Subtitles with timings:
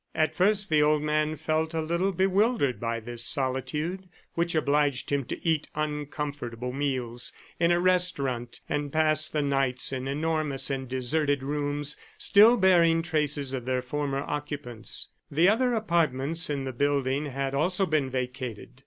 [0.15, 5.25] At first the old man felt a little bewildered by this solitude, which obliged him
[5.25, 11.43] to eat uncomfortable meals in a restaurant and pass the nights in enormous and deserted
[11.43, 15.09] rooms still bearing traces of their former occupants.
[15.29, 18.79] The other apartments in the building had also been vacated.